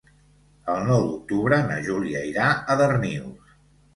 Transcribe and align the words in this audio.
El 0.75 0.79
nou 0.85 1.03
d'octubre 1.09 1.59
na 1.67 1.77
Júlia 1.87 2.23
irà 2.29 2.47
a 2.75 2.79
Darnius. 2.83 3.55